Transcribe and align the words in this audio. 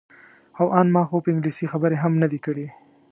او 0.59 0.67
ان 0.79 0.87
ما 0.95 1.03
خو 1.07 1.17
په 1.23 1.29
انګلیسي 1.33 1.65
خبرې 1.73 1.97
هم 2.03 2.13
نه 2.21 2.27
دي 2.31 2.39
کړې. 2.45 2.67